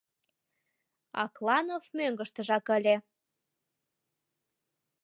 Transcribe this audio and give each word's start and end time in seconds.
Акланов 1.23 1.83
мӧҥгыштыжак 1.97 2.65
ыле. 2.77 2.95